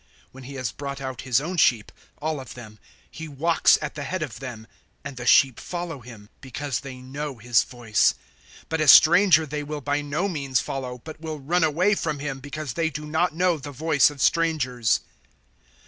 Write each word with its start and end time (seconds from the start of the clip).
010:004 0.01 0.07
When 0.31 0.43
he 0.45 0.53
has 0.55 0.71
brought 0.71 0.99
out 0.99 1.21
his 1.21 1.39
own 1.39 1.57
sheep 1.57 1.91
all 2.19 2.39
of 2.39 2.55
them 2.55 2.79
he 3.11 3.27
walks 3.27 3.77
at 3.83 3.93
the 3.93 4.01
head 4.03 4.23
of 4.23 4.39
them; 4.39 4.65
and 5.03 5.15
the 5.15 5.27
sheep 5.27 5.59
follow 5.59 5.99
him, 5.99 6.29
because 6.41 6.79
they 6.79 6.95
know 7.03 7.37
his 7.37 7.63
voice. 7.63 8.15
010:005 8.61 8.63
But 8.69 8.81
a 8.81 8.87
stranger 8.87 9.45
they 9.45 9.61
will 9.61 9.81
by 9.81 10.01
no 10.01 10.27
means 10.27 10.59
follow, 10.59 10.99
but 11.03 11.21
will 11.21 11.39
run 11.39 11.63
away 11.63 11.93
from 11.93 12.17
him, 12.17 12.39
because 12.39 12.73
they 12.73 12.89
do 12.89 13.05
not 13.05 13.35
know 13.35 13.59
the 13.59 13.71
voice 13.71 14.09
of 14.09 14.23
strangers." 14.23 15.01